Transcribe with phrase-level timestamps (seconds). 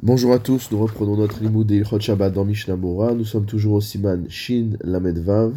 [0.00, 2.76] Bonjour à tous, nous reprenons notre limoud Ilchot Shabbat dans Mishnah.
[2.76, 5.56] Nous sommes toujours au Siman Shin Lamed Vav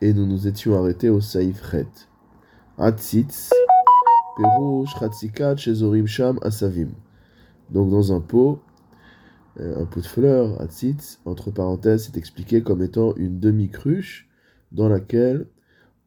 [0.00, 1.86] et nous nous étions arrêtés au Saïf Chet.
[2.76, 3.50] Atzitz,
[4.36, 6.88] Perush, Chatzikat, Shezorim Sham, Asavim.
[7.70, 8.58] Donc dans un pot,
[9.60, 14.28] euh, un pot de fleurs, Atzitz, entre parenthèses, c'est expliqué comme étant une demi-cruche
[14.72, 15.46] dans laquelle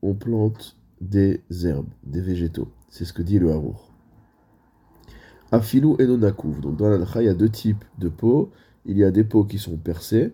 [0.01, 2.67] on plante des herbes, des végétaux.
[2.89, 3.90] C'est ce que dit le Harour.
[5.51, 6.61] Afilou et nonakuv.
[6.61, 8.51] Donc dans la il y a deux types de pots.
[8.85, 10.33] Il y a des pots qui sont percés,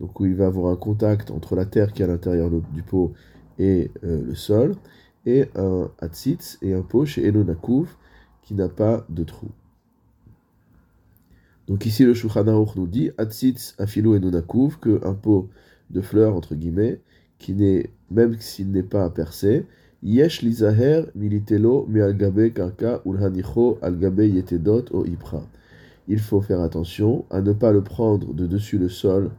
[0.00, 2.82] donc où il va avoir un contact entre la terre qui est à l'intérieur du
[2.82, 3.12] pot
[3.58, 4.74] et euh, le sol,
[5.26, 7.94] et un atzitz et un pot chez Enonakuv
[8.42, 9.48] qui n'a pas de trou.
[11.68, 15.50] Donc ici le Shulchan nous dit atzitz afilou et nonakuv que un pot
[15.90, 17.00] de fleurs entre guillemets
[17.38, 19.66] qui n'est même s'il n'est pas percé,
[20.04, 20.08] O.
[26.10, 29.30] Il faut faire attention à ne pas le prendre de dessus le sol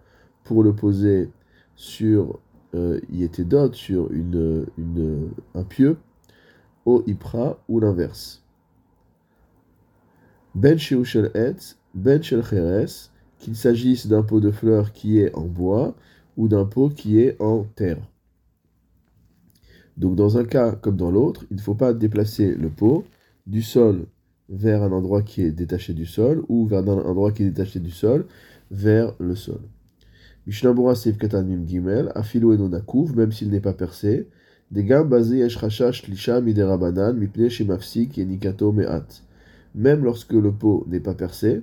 [0.44, 1.30] pour le poser
[1.76, 2.40] sur
[2.76, 3.00] euh,
[5.56, 5.98] un pieu,
[6.86, 8.44] au ipra ou l'inverse.
[10.56, 11.32] Ben shel
[11.94, 12.44] ben shel
[13.40, 15.96] qu'il s'agisse d'un pot de fleurs qui est en bois
[16.36, 18.00] ou d'un pot qui est en terre.
[20.00, 23.04] Donc dans un cas comme dans l'autre, il ne faut pas déplacer le pot
[23.46, 24.06] du sol
[24.48, 27.80] vers un endroit qui est détaché du sol ou vers un endroit qui est détaché
[27.80, 28.26] du sol
[28.72, 29.60] vers le sol.
[30.48, 32.56] Mishnabura Seif Katan Mim Gimel, Afilo
[33.14, 34.30] même s'il n'est pas percé,
[34.72, 39.24] des gam basé Eshrachash Lisha Miderabanan, Mipne Shemafsik et Nikato Meat.
[39.76, 41.62] Même lorsque le pot n'est pas percé,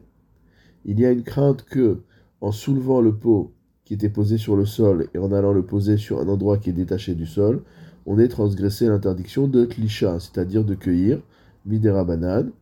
[0.84, 2.01] il y a une crainte que,
[2.41, 3.53] en soulevant le pot
[3.84, 6.70] qui était posé sur le sol et en allant le poser sur un endroit qui
[6.70, 7.62] est détaché du sol,
[8.07, 11.21] on ait transgressé l'interdiction de tlisha, c'est-à-dire de cueillir
[11.67, 12.53] midera banane.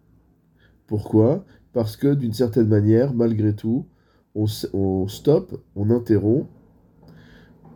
[0.87, 1.45] Pourquoi?
[1.73, 3.87] Parce que d'une certaine manière, malgré tout,
[4.35, 6.49] on, stoppe, on interrompt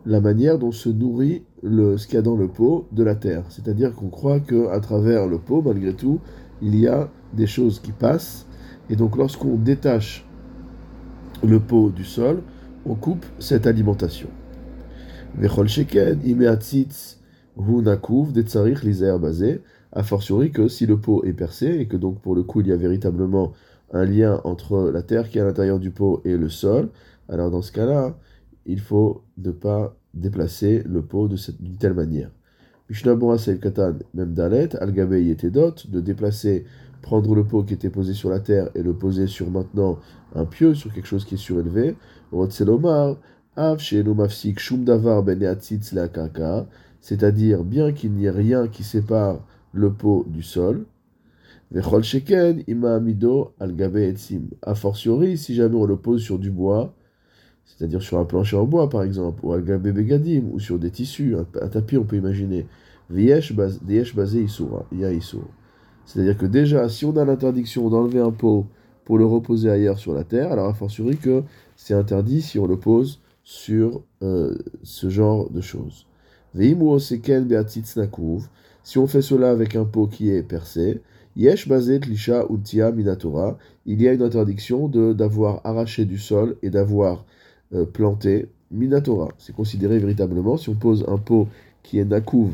[0.05, 3.15] la manière dont se nourrit le, ce qu'il y a dans le pot de la
[3.15, 3.43] terre.
[3.49, 6.19] C'est-à-dire qu'on croit qu'à travers le pot, malgré tout,
[6.61, 8.47] il y a des choses qui passent.
[8.89, 10.25] Et donc lorsqu'on détache
[11.43, 12.41] le pot du sol,
[12.85, 14.29] on coupe cette alimentation.
[15.37, 16.19] Vechol sheken,
[19.91, 22.67] A fortiori que si le pot est percé, et que donc pour le coup il
[22.67, 23.53] y a véritablement
[23.91, 26.89] un lien entre la terre qui est à l'intérieur du pot et le sol,
[27.27, 28.17] alors dans ce cas-là,
[28.65, 32.31] il faut ne pas déplacer le pot d'une telle manière.
[32.89, 36.65] Mishnabura Katan, même Dalet, Algabe Yetedot, de déplacer,
[37.01, 39.99] prendre le pot qui était posé sur la terre et le poser sur maintenant
[40.33, 41.95] un pieu, sur quelque chose qui est surélevé.
[43.55, 43.77] Av
[47.01, 49.39] c'est-à-dire bien qu'il n'y ait rien qui sépare
[49.73, 50.85] le pot du sol.
[51.71, 54.49] Vechol sheken ima amido al etzim.
[54.61, 56.93] A fortiori, si jamais on le pose sur du bois,
[57.65, 60.89] c'est-à-dire sur un plancher en bois par exemple, ou al gabe begadim, ou sur des
[60.89, 62.65] tissus, un, tapis on peut imaginer.
[63.09, 64.45] Basé
[64.91, 65.09] ya
[66.05, 68.67] C'est-à-dire que déjà, si on a l'interdiction d'enlever un pot
[69.03, 71.43] pour le reposer ailleurs sur la terre, alors a fortiori que
[71.75, 76.05] c'est interdit si on le pose sur euh, ce genre de choses.
[76.55, 76.75] Si
[78.97, 81.01] on fait cela avec un pot qui est percé,
[81.35, 86.69] Yesh bazet lisha untia minatora, il y a une interdiction d'avoir arraché du sol et
[86.69, 87.23] d'avoir
[87.73, 89.29] euh, planté minatora.
[89.37, 91.47] C'est considéré véritablement, si on pose un pot
[91.83, 92.51] qui est nakouv,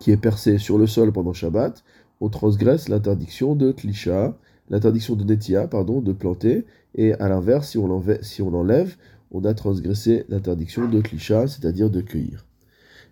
[0.00, 1.84] qui est percé sur le sol pendant Shabbat,
[2.20, 4.36] on transgresse l'interdiction de tlisha,
[4.68, 8.96] l'interdiction de netia, pardon, de planter, et à l'inverse, si on l'enlève,
[9.30, 12.44] on a transgressé l'interdiction de klisha, c'est-à-dire de cueillir.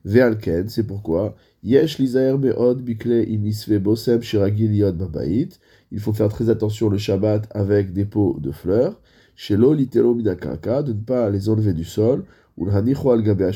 [0.04, 5.48] Ve'alken, c'est pourquoi, yesh be'od bikle imisve bosem shiragil yod babait,
[5.90, 9.00] il faut faire très attention le Shabbat avec des pots de fleurs,
[9.34, 12.24] shelo litero minakaka, de ne pas les enlever du sol,
[12.60, 13.52] al gabe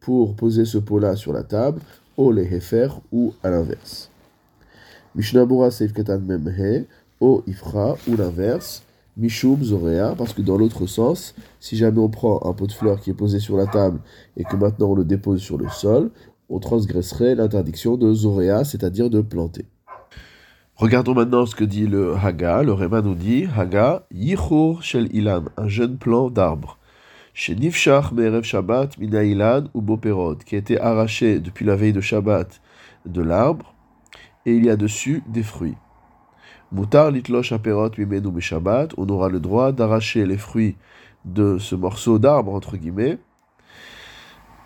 [0.00, 1.80] pour poser ce pot-là sur la table,
[2.16, 4.10] ou les hefer, ou à l'inverse.
[5.14, 6.86] Mishnabura seif katan memhe,
[7.20, 8.82] o ifra, ou l'inverse,
[9.16, 13.00] Mishum Zorea, parce que dans l'autre sens, si jamais on prend un pot de fleurs
[13.00, 14.00] qui est posé sur la table
[14.36, 16.10] et que maintenant on le dépose sur le sol,
[16.48, 19.64] on transgresserait l'interdiction de Zorea, c'est-à-dire de planter.
[20.76, 22.62] Regardons maintenant ce que dit le Haga.
[22.62, 26.78] Le Réma nous dit Haga, Yichur Shel Ilan, un jeune plant d'arbre.
[27.32, 31.94] Chez Nifshach Merev Shabbat Mina Ilan ou Boperod, qui a été arraché depuis la veille
[31.94, 32.60] de Shabbat
[33.06, 33.74] de l'arbre,
[34.44, 35.76] et il y a dessus des fruits.
[36.72, 40.76] Moutar litlosh aperot mimenu Shabbat, on aura le droit d'arracher les fruits
[41.24, 43.18] de ce morceau d'arbre, entre guillemets,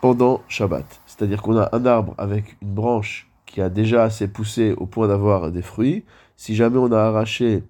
[0.00, 1.00] pendant Shabbat.
[1.06, 5.08] C'est-à-dire qu'on a un arbre avec une branche qui a déjà assez poussé au point
[5.08, 6.04] d'avoir des fruits.
[6.36, 7.64] Si jamais on a arraché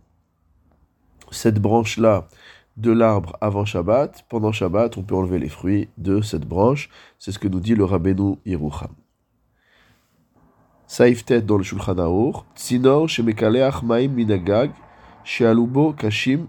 [1.31, 2.29] cette branche-là
[2.77, 4.25] de l'arbre avant Shabbat.
[4.29, 6.89] Pendant Shabbat, on peut enlever les fruits de cette branche.
[7.19, 8.91] C'est ce que nous dit le Rabbeinu Yerucham.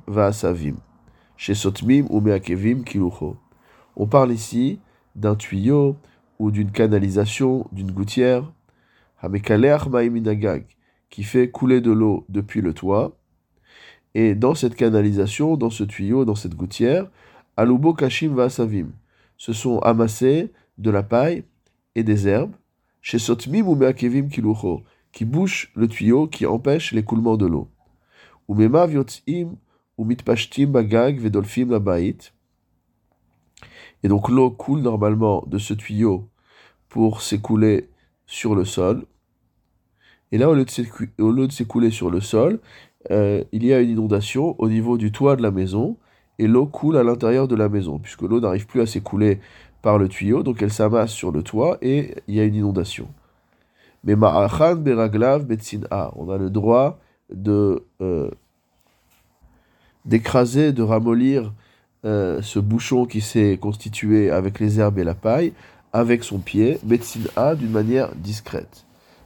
[0.07, 0.77] Vaasavim.
[3.95, 4.79] On parle ici
[5.15, 5.95] d'un tuyau
[6.39, 8.51] ou d'une canalisation, d'une gouttière.
[11.11, 13.15] Qui fait couler de l'eau depuis le toit
[14.15, 17.11] et dans cette canalisation, dans ce tuyau, dans cette gouttière,
[17.57, 18.87] Alubo Kashim Vasavim,
[19.37, 21.43] se sont amassés de la paille
[21.93, 22.55] et des herbes,
[23.01, 27.69] chez Sotmim ou Meakevim qui bouchent le tuyau, qui empêche l'écoulement de l'eau.
[28.47, 29.55] Ou Mema Vyotzim
[29.97, 32.17] ou Mitpashtim Bagag Vedolfim Labait.
[34.03, 36.29] Et donc l'eau coule normalement de ce tuyau
[36.89, 37.89] pour s'écouler
[38.25, 39.05] sur le sol.
[40.31, 42.59] Et là, au lieu de s'écouler sur le sol,
[43.09, 45.97] euh, il y a une inondation au niveau du toit de la maison
[46.39, 49.39] et l'eau coule à l'intérieur de la maison, puisque l'eau n'arrive plus à s'écouler
[49.81, 53.07] par le tuyau, donc elle s'amasse sur le toit et il y a une inondation.
[54.03, 55.45] Mais ma'achan beraglav
[55.91, 56.99] a, on a le droit
[57.31, 58.29] de euh,
[60.05, 61.53] d'écraser, de ramollir
[62.03, 65.53] euh, ce bouchon qui s'est constitué avec les herbes et la paille
[65.93, 66.79] avec son pied,
[67.35, 68.85] a d'une manière discrète.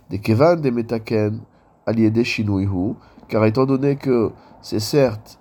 [0.10, 1.40] Des kevan des metaken
[1.86, 2.96] aliede shinuihu,
[3.28, 4.32] car étant donné que
[4.62, 5.40] c'est certes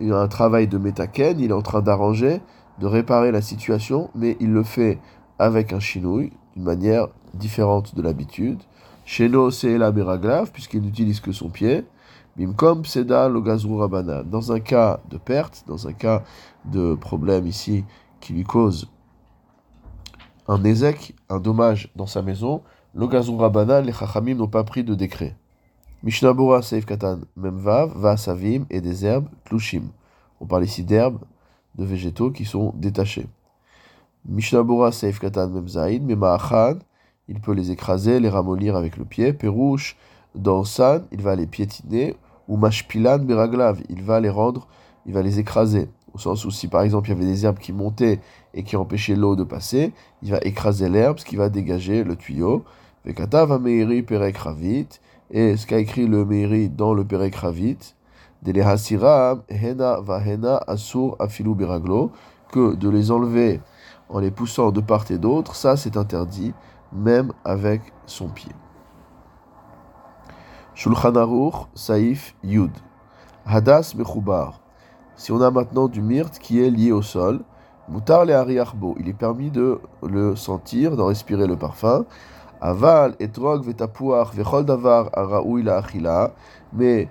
[0.00, 2.40] un travail de métaken, il est en train d'arranger,
[2.80, 4.98] de réparer la situation, mais il le fait
[5.38, 8.58] avec un chinouille, d'une manière différente de l'habitude.
[9.04, 11.84] Sheno c'est la beraglav, puisqu'il n'utilise que son pied.
[12.36, 14.22] Bimkom seda logazru rabana.
[14.22, 16.24] Dans un cas de perte, dans un cas
[16.64, 17.84] de problème ici
[18.20, 18.88] qui lui cause
[20.48, 22.62] un ézec, un dommage dans sa maison,
[22.94, 25.36] logazru rabana, les chachamim n'ont pas pris de décret.
[26.02, 29.90] Mishnabura Seif Katan Memvav, Vasavim et des herbes Klushim.
[30.40, 31.20] On parle ici d'herbes,
[31.80, 33.26] de végétaux qui sont détachés.
[34.28, 36.78] Mishnabura Seif Katan Memzaïd, Mema'achan,
[37.28, 39.32] il peut les écraser, les ramollir avec le pied.
[39.32, 39.96] Perouche,
[40.34, 42.16] dans San, il va les piétiner.
[42.48, 44.68] Ou Mashpilan Beraglav, il va les rendre,
[45.06, 45.88] il va les écraser.
[46.12, 48.20] Au sens où si par exemple il y avait des herbes qui montaient
[48.52, 49.92] et qui empêchaient l'eau de passer,
[50.22, 52.64] il va écraser l'herbe, ce qui va dégager le tuyau.
[53.04, 54.88] Vekatav Ameiri Perek Ravit,
[55.30, 57.78] et ce qu'a écrit le Meiri dans le Perek Ravit,
[58.46, 62.12] Hena Vahena Asur Afilu Biraglo,
[62.52, 63.60] que de les enlever
[64.08, 66.52] en les poussant de part et d'autre, ça c'est interdit,
[66.92, 68.52] même avec son pied.
[70.74, 72.72] Shulchan Aruch, Saif, Yud.
[73.46, 74.60] Hadas Mechubar.
[75.16, 77.40] Si on a maintenant du myrte qui est lié au sol,
[77.88, 82.04] Mutar le Ariachbo, il est permis de le sentir, d'en respirer le parfum.
[82.60, 86.32] Aval, etrog, vetapuach, vechol davar, araoui la achila.
[86.72, 87.08] Mais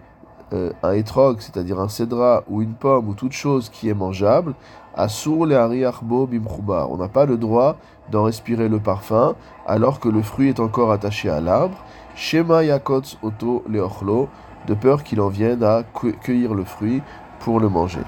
[0.51, 4.55] euh, un etrog, c'est-à-dire un cédra ou une pomme ou toute chose qui est mangeable,
[4.95, 6.87] assour le ariachbo bimchuba.
[6.89, 7.77] On n'a pas le droit
[8.11, 9.35] d'en respirer le parfum
[9.67, 11.77] alors que le fruit est encore attaché à l'arbre.
[12.15, 13.63] Shema yakotz oto
[14.67, 15.83] de peur qu'il en vienne à
[16.23, 17.01] cueillir le fruit
[17.39, 18.01] pour le manger.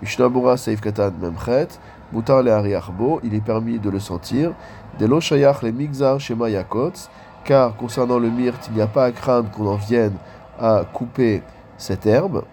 [0.00, 1.68] Mishnabura seif katan memchet,
[2.12, 4.52] le il est permis de le sentir.
[4.98, 7.10] De shayach le migzar shema yakotz,
[7.44, 10.14] car concernant le myrte, il n'y a pas à craindre qu'on en vienne
[10.60, 11.42] à couper
[11.82, 12.44] cette herbe.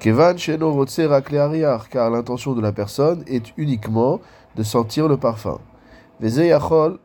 [0.00, 1.02] Kevan sheno rotse
[1.90, 4.20] car l'intention de la personne est uniquement
[4.56, 5.58] de sentir le parfum.
[6.20, 6.98] Veze yachol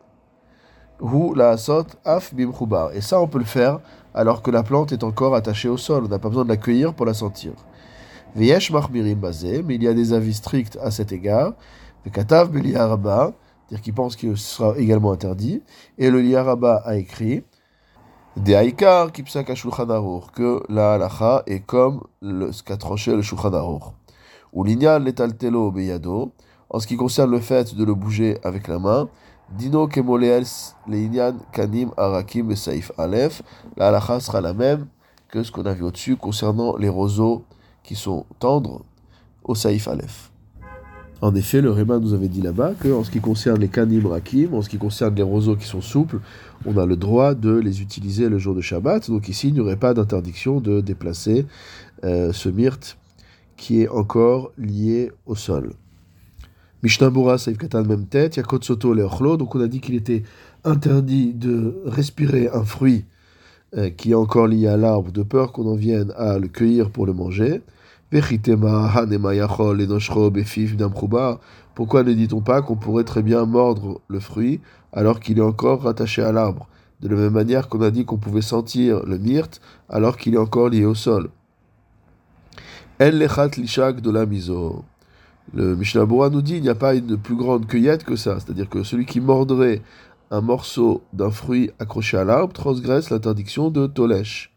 [1.01, 1.55] hu la
[2.05, 2.33] af.
[2.93, 3.79] Et ça, on peut le faire
[4.13, 6.05] alors que la plante est encore attachée au sol.
[6.05, 7.51] On n'a pas besoin de la cueillir pour la sentir.
[8.35, 11.53] Veyesh mais il y a des avis stricts à cet égard.
[12.05, 13.33] Vekatav beliaraba,
[13.67, 15.61] c'est-à-dire qu'il pense qu'il sera également interdit.
[15.97, 17.43] Et le Liaraba a écrit
[18.35, 19.87] Des Haïkar Kipsaka Shulchan
[20.33, 23.79] que la halacha est comme le, ce qu'a tranché le Shulchan
[24.51, 26.33] Ou l'Ignal Letaltelo Beyado,
[26.69, 29.07] en ce qui concerne le fait de le bouger avec la main,
[29.51, 33.41] Dino Kemoleels Leinian Kanim Arakim Saif Aleph,
[33.77, 34.87] la halacha sera la même
[35.29, 37.45] que ce qu'on a vu au-dessus concernant les roseaux
[37.83, 38.81] qui sont tendres
[39.45, 40.29] au Saif Aleph.
[41.21, 44.53] En effet, le Réma nous avait dit là-bas qu'en ce qui concerne les kanim rakim,
[44.53, 46.19] en ce qui concerne les roseaux qui sont souples,
[46.65, 49.09] on a le droit de les utiliser le jour de Shabbat.
[49.09, 51.45] Donc ici, il n'y aurait pas d'interdiction de déplacer
[52.03, 52.97] euh, ce myrte
[53.55, 55.73] qui est encore lié au sol.
[56.83, 59.37] Mishnah Saif Katan même tête, Yakot Soto Leochlo.
[59.37, 60.23] Donc on a dit qu'il était
[60.63, 63.05] interdit de respirer un fruit
[63.77, 66.91] euh, qui est encore lié à l'arbre, de peur qu'on en vienne à le cueillir
[66.91, 67.61] pour le manger.
[68.11, 68.35] Pourquoi
[72.03, 74.61] ne dit-on pas qu'on pourrait très bien mordre le fruit
[74.93, 76.67] alors qu'il est encore rattaché à l'arbre?
[77.01, 79.59] De la même manière qu'on a dit qu'on pouvait sentir le myrte
[79.89, 81.29] alors qu'il est encore lié au sol.
[85.53, 88.39] Le Mishnah nous dit il n'y a pas une plus grande cueillette que ça.
[88.39, 89.81] C'est-à-dire que celui qui mordrait
[90.31, 94.54] un morceau d'un fruit accroché à l'arbre transgresse l'interdiction de Tolesh.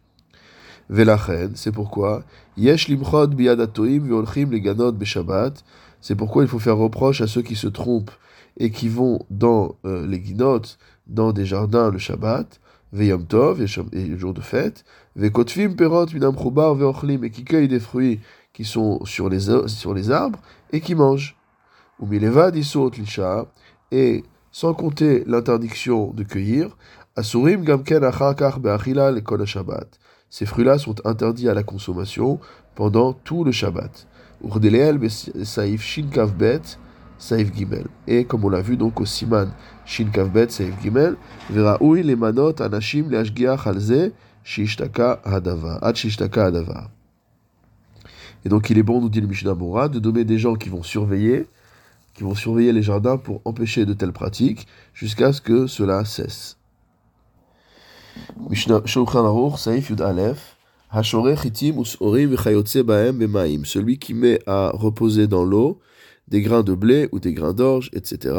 [0.90, 2.22] Velachen, c'est pourquoi
[2.56, 5.64] Yesh limchod biadatoim veolchim leganot beshabbat.
[6.00, 8.12] C'est pourquoi il faut faire reproche à ceux qui se trompent
[8.58, 12.60] et qui vont dans euh, les guinotes, dans des jardins le Shabbat,
[12.92, 14.84] veyom tov, et le jour de fête,
[15.16, 18.20] vekotvim perot minam veochlim, et qui cueillent des fruits
[18.52, 20.40] qui sont sur les, sur les arbres
[20.72, 21.36] et qui mangent.
[22.00, 23.46] Ou milevad isot lisha,
[23.90, 26.76] et sans compter l'interdiction de cueillir,
[27.16, 29.98] asurim gamken achakach be'achila le Shabbat.
[30.30, 32.38] Ces fruits-là sont interdits à la consommation
[32.74, 34.06] pendant tout le Shabbat.
[35.42, 36.78] Saif shinkav bet,
[37.18, 37.86] saif gimel.
[38.06, 39.48] Et comme on l'a vu donc au siman
[39.84, 41.16] shinkav bet, saif gimel,
[41.50, 44.12] veraoui les manot anashim le ashgiach alze,
[44.44, 46.90] shishtaka hadava, ad shishtaka hadava.
[48.44, 50.68] Et donc il est bon, nous dit le Mishnah Mora, de donner des gens qui
[50.68, 51.48] vont surveiller,
[52.14, 56.57] qui vont surveiller les jardins pour empêcher de telles pratiques, jusqu'à ce que cela cesse.
[63.64, 65.80] Celui qui met à reposer dans l'eau
[66.28, 68.34] des grains de blé ou des grains d'orge, etc.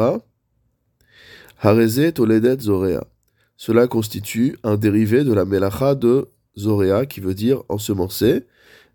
[3.58, 8.46] Cela constitue un dérivé de la melacha de Zorea, qui veut dire ensemencer,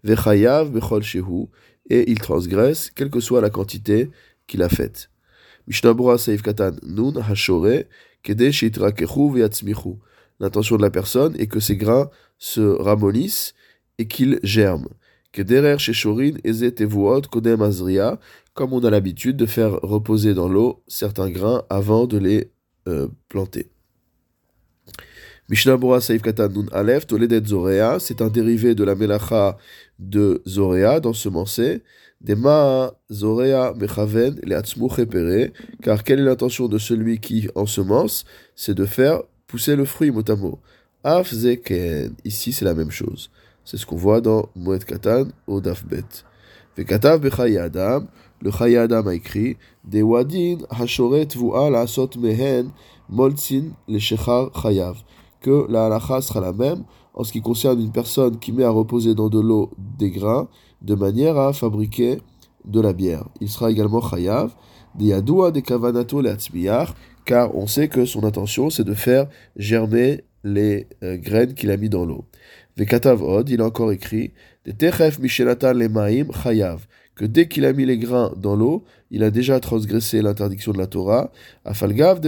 [0.02, 1.48] Vechayav Bechol Shehu,
[1.90, 4.10] et il transgresse, quelle que soit la quantité
[4.46, 5.10] qu'il a faite.
[5.66, 5.94] Mishnah
[6.42, 7.84] Katan Nun Hashore,
[8.22, 9.96] Kede Shitrakechu Veyatzmichu
[10.44, 13.54] l'intention de la personne est que ces grains se ramollissent
[13.98, 14.88] et qu'ils germent.
[15.32, 16.34] Que derrière chez Chorin,
[17.30, 18.20] Kodem Azria,
[18.52, 22.50] comme on a l'habitude de faire reposer dans l'eau certains grains avant de les
[22.86, 23.70] euh, planter.
[25.48, 29.56] Mishnah Bora Saif Katan Nun Aleph, Toledet Zorea, c'est un dérivé de la melacha
[29.98, 31.82] de Zorea, d'ensemencer,
[32.20, 38.24] des Ma Zorea Mechaven, les car quelle est l'intention de celui qui ensemence
[38.54, 40.58] C'est de faire pousser le fruit mot à mot.
[42.24, 43.30] Ici, c'est la même chose.
[43.64, 46.04] C'est ce qu'on voit dans Moed Katan au Dafbet.
[46.76, 47.24] Vekatav
[47.58, 48.06] Adam,
[48.42, 52.70] le Chaye Adam a écrit De Wadin Hashoret Vu'a Asot Mehen
[53.08, 54.96] Moltzin le Shechar Chayav.
[55.40, 56.84] Que la halacha sera la même
[57.14, 60.48] en ce qui concerne une personne qui met à reposer dans de l'eau des grains
[60.82, 62.20] de manière à fabriquer
[62.64, 63.28] de la bière.
[63.40, 64.54] Il sera également Chayav.
[64.98, 66.36] De Yadoua de Kavanato le
[67.25, 69.26] car on sait que son intention c'est de faire
[69.57, 72.25] germer les euh, graines qu'il a mis dans l'eau.
[72.76, 74.33] Vekatav Od, il a encore écrit
[77.14, 80.78] que dès qu'il a mis les grains dans l'eau, il a déjà transgressé l'interdiction de
[80.78, 81.31] la Torah,
[81.64, 82.21] Afalgav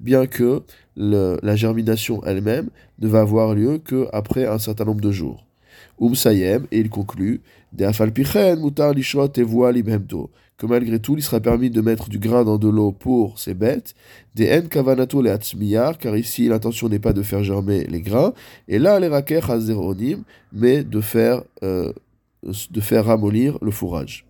[0.00, 0.62] bien que
[0.96, 2.70] la germination elle-même
[3.00, 5.47] ne va avoir lieu qu'après un certain nombre de jours.
[6.00, 7.40] Umsayem, et il conclut
[10.58, 13.54] que malgré tout, il sera permis de mettre du grain dans de l'eau pour ces
[13.54, 13.94] bêtes,
[14.34, 15.36] des en kavanato le
[15.98, 18.32] car ici l'intention n'est pas de faire germer les grains,
[18.66, 21.92] et là les raker hazeronim, mais de faire, euh,
[22.42, 24.27] de faire ramollir le fourrage.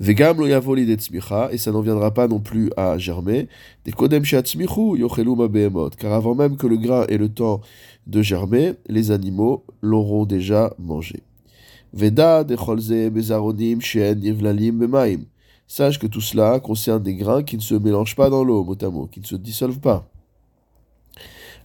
[0.00, 3.48] Vegam lo yavoli et ça n'en viendra pas non plus à germer,
[3.84, 5.30] des kodem yochelu
[5.98, 7.60] car avant même que le grain ait le temps
[8.06, 11.22] de germer, les animaux l'auront déjà mangé.
[11.92, 12.56] Veda de
[13.10, 15.26] bezaronim shen bemaim.
[15.66, 19.06] Sache que tout cela concerne des grains qui ne se mélangent pas dans l'eau, mot
[19.06, 20.08] qui ne se dissolvent pas.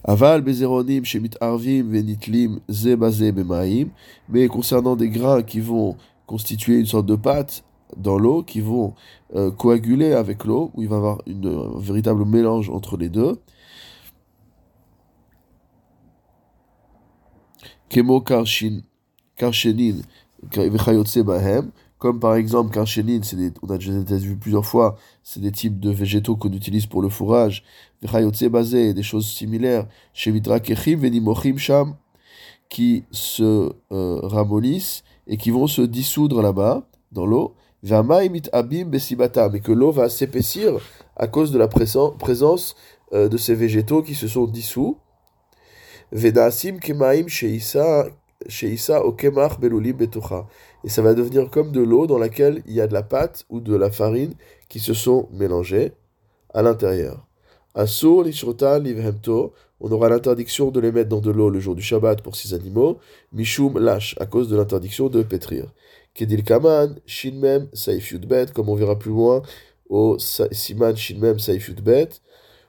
[0.04, 3.86] Aval bezeronim shemit arvim venitlim zebaze bemaim.
[4.28, 7.64] Mais concernant des grains qui vont constituer une sorte de pâte
[7.96, 8.94] dans l'eau, qui vont
[9.34, 13.08] euh, coaguler avec l'eau, où il va y avoir une, un véritable mélange entre les
[13.08, 13.40] deux.
[17.88, 18.80] Kemo karshin
[19.36, 20.00] Karchenin,
[21.98, 23.20] comme par exemple Karchenin,
[23.62, 27.08] on a déjà vu plusieurs fois, c'est des types de végétaux qu'on utilise pour le
[27.08, 27.64] fourrage,
[28.02, 31.96] des choses similaires, chez Kechim, Venimochim Sham,
[32.68, 37.54] qui se euh, ramollissent et qui vont se dissoudre là-bas, dans l'eau,
[37.88, 40.80] mais que l'eau va s'épaissir
[41.16, 42.74] à cause de la présence
[43.12, 44.96] euh, de ces végétaux qui se sont dissous.
[46.12, 46.32] Et
[50.88, 53.60] ça va devenir comme de l'eau dans laquelle il y a de la pâte ou
[53.60, 54.34] de la farine
[54.68, 55.92] qui se sont mélangées
[56.54, 57.26] à l'intérieur.
[57.74, 62.34] Livhemto, on aura l'interdiction de les mettre dans de l'eau le jour du Shabbat pour
[62.34, 62.98] ces animaux,
[63.32, 65.72] mishum lash, à cause de l'interdiction de pétrir.
[66.16, 69.42] Kedil kaman, shinmem, saif yudbet, comme on verra plus loin
[69.88, 72.20] au siman shinmem saif yudbet,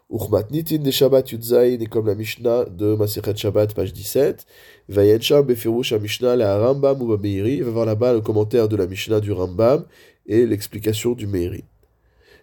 [0.10, 4.46] Uchmatnitin de Shabbat Yudzaïn et comme la Mishnah de Masechet Shabbat, page 17.
[4.88, 7.60] Vayensham Befirush Mishnah la Rambam ou Meiri.
[7.60, 9.84] Va voir là-bas le commentaire de la Mishnah du Rambam
[10.26, 11.66] et l'explication du Meiri.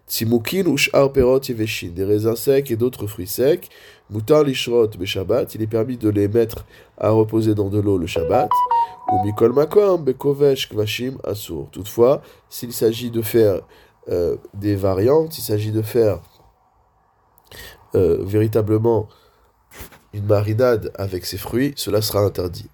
[0.07, 3.71] Tzimukin ushar perot yeveshin, des raisins secs et d'autres fruits secs.
[4.11, 6.67] Mutar lishrot be Shabbat, il est permis de les mettre
[6.99, 8.51] à reposer dans de l'eau le Shabbat.
[9.13, 11.69] Ou mikol makom bekovesh kvashim asur.
[11.73, 13.61] Toutefois, s'il s'agit de faire
[14.09, 16.21] euh, des variantes, il s'agit de faire
[17.95, 19.09] euh, véritablement
[20.13, 22.69] une marinade avec ces fruits, cela sera interdit.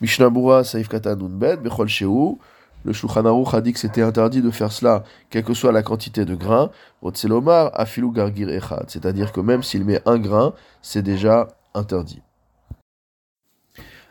[0.00, 2.36] Mishnabura Saif Katanunbet, Bechol Sheu,
[2.84, 5.82] le Shulchan Aruch a dit que c'était interdit de faire cela, quelle que soit la
[5.82, 6.70] quantité de grains.
[7.02, 12.22] Otselomar afilu gargir echad, c'est-à-dire que même s'il met un grain, c'est déjà interdit.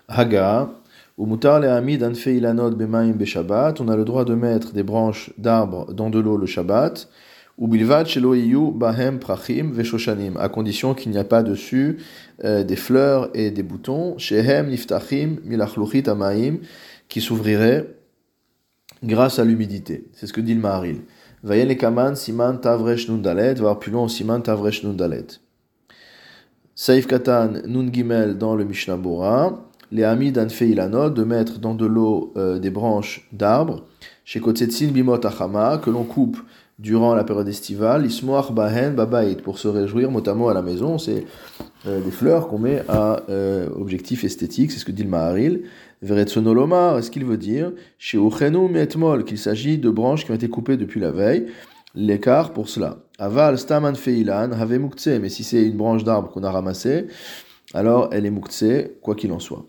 [0.08, 0.70] Haga,
[1.18, 1.62] on a
[3.96, 7.10] le droit de mettre des branches d'arbres dans de l'eau le Shabbat.
[10.40, 11.98] À condition qu'il n'y a pas dessus
[12.44, 14.18] euh, des fleurs et des boutons.
[14.18, 16.58] Shehem niftachim milachluchit amaim,
[17.08, 18.00] qui s'ouvriraient
[19.03, 20.05] grâce à l'humidité.
[20.13, 21.01] C'est ce que dit le Maharil.
[21.43, 25.39] Vayen kaman siman tavresh nundalet, voir plus loin siman tavresh nundalet.
[26.75, 29.65] Saif katan nun gimel dans le Mishnah Bora.
[29.91, 33.84] Les amis d'anfe ilanot, de mettre dans de l'eau euh, des branches d'arbres.
[34.24, 36.38] Chez Kotsetsin bimot achama, que l'on coupe
[36.79, 38.05] durant la période estivale.
[38.05, 40.98] Ismoach bahen babait, pour se réjouir, motamo à la maison.
[40.98, 41.25] C'est
[41.88, 45.63] euh, des fleurs qu'on met à euh, objectif esthétique, c'est ce que dit le Maharil.
[46.01, 50.77] Veretsonoloma, est-ce qu'il veut dire chez metmol qu'il s'agit de branches qui ont été coupées
[50.77, 51.48] depuis la veille
[51.93, 52.98] L'écart pour cela.
[53.20, 57.08] Aval staman feilan have mukse, mais si c'est une branche d'arbre qu'on a ramassée,
[57.74, 58.63] alors elle est mukse,
[59.01, 59.65] quoi qu'il en soit.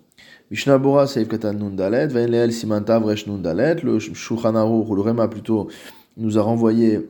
[0.50, 5.68] Mishnah Bora Seif Katan Nundalet, Vainleel Simanta Vresh Nundalet, le Shulchan ou le plutôt,
[6.16, 7.00] nous a renvoyé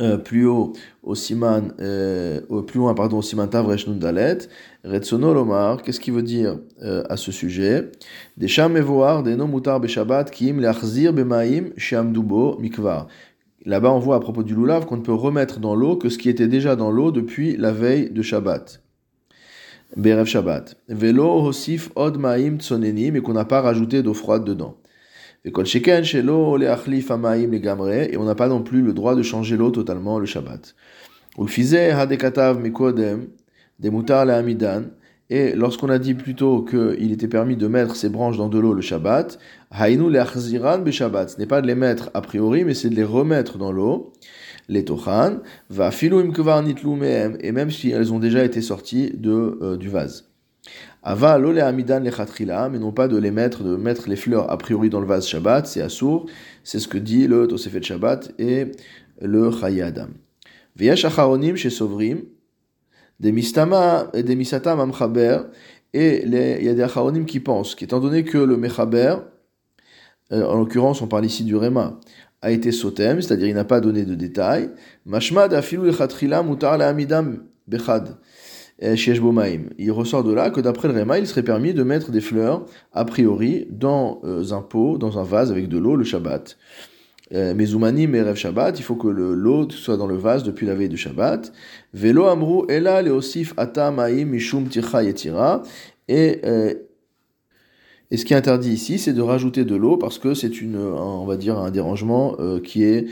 [0.00, 3.48] euh, plus haut au siman, euh, plus loin pardon au siman
[3.86, 4.38] nundalet,
[4.84, 7.90] retsono lomar, qu'est-ce qu'il veut dire euh, à ce sujet?
[8.36, 11.70] Des sham evoar, des mutar beshabbat, kim leachzir bemaim
[12.12, 13.08] dubo mikvar.
[13.66, 16.16] Là-bas, on voit à propos du loulav qu'on ne peut remettre dans l'eau que ce
[16.16, 18.82] qui était déjà dans l'eau depuis la veille de Shabbat.
[19.96, 20.76] Berev Shabbat.
[20.88, 24.79] Velo hosif od maim tsoneni, mais qu'on n'a pas rajouté d'eau froide dedans.
[25.44, 25.52] Et
[28.18, 30.74] on n'a pas non plus le droit de changer l'eau totalement le Shabbat.
[35.30, 38.74] Et lorsqu'on a dit plutôt qu'il était permis de mettre ces branches dans de l'eau
[38.74, 39.38] le Shabbat,
[39.72, 44.12] ce n'est pas de les mettre a priori, mais c'est de les remettre dans l'eau.
[44.68, 45.38] Les tochan,
[45.70, 50.29] va et même si elles ont déjà été sorties de, euh, du vase.
[51.02, 54.90] Ava l'ole amidan mais non pas de les mettre, de mettre les fleurs a priori
[54.90, 56.26] dans le vase Shabbat, c'est assour,
[56.62, 58.72] c'est ce que dit le Tosefet Shabbat et
[59.22, 60.10] le Chayadam.
[60.76, 62.20] Veyash acharonim chez Sovrim,
[63.18, 65.38] des mistama et misatam amchaber,
[65.94, 69.16] et il y a des acharonim qui pensent qu'étant donné que le mechaber,
[70.32, 71.98] euh, en l'occurrence on parle ici du Rema,
[72.42, 74.70] a été sotem, c'est-à-dire il n'a pas donné de détails,
[75.06, 78.16] mashmad afilu lechatrila mutar le amidam bechad.
[78.82, 82.64] Il ressort de là que d'après le Réma, il serait permis de mettre des fleurs,
[82.92, 86.56] a priori, dans euh, un pot, dans un vase avec de l'eau le Shabbat.
[87.32, 90.66] Euh, mais Zoumanim et Rev Shabbat, il faut que l'eau soit dans le vase depuis
[90.66, 91.52] la veille du Shabbat.
[91.92, 95.62] Velo Amru Ela Leosif Ata Maim Mishum Ticha Yetira.
[96.08, 96.74] Et, euh,
[98.10, 100.76] et ce qui est interdit ici, c'est de rajouter de l'eau parce que c'est une,
[100.76, 103.06] on va dire, un dérangement qui est,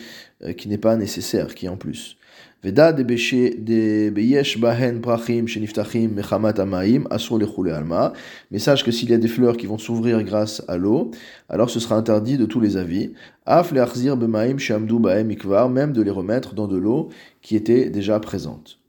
[0.56, 2.18] qui n'est pas nécessaire, qui est en plus.
[2.60, 8.12] Veda de beyesh bahen prachim sheniftachim mechamat amaim asur lechule alma.
[8.50, 11.12] Mais sache que s'il y a des fleurs qui vont s'ouvrir grâce à l'eau,
[11.48, 13.12] alors ce sera interdit de tous les avis.
[13.46, 17.10] Af leachzir bemaim shamdu bahem ikvar, même de les remettre dans de l'eau
[17.42, 18.80] qui était déjà présente.